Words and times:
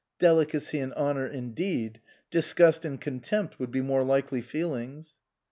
"Delicacy" 0.17 0.79
and 0.79 0.95
"honour" 0.95 1.27
indeed! 1.27 2.01
Dis 2.31 2.53
gust 2.53 2.85
and 2.85 2.99
contempt 2.99 3.59
would 3.59 3.69
be 3.69 3.81
more 3.81 4.01
likely 4.03 4.41
feel 4.41 4.73
ings. 4.73 5.17